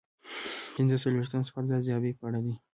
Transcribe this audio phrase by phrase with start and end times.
[0.75, 2.55] پنځه څلویښتم سوال د ارزیابۍ په اړه دی.